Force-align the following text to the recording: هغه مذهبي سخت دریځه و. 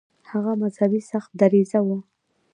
هغه 0.31 0.51
مذهبي 0.61 1.01
سخت 1.11 1.29
دریځه 1.41 1.79
و. 1.85 1.87